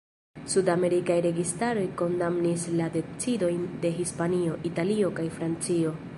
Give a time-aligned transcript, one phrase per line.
[0.51, 5.99] Sud-amerikaj registaroj kondamnis la decidojn de Hispanio, Italio kaj Francio.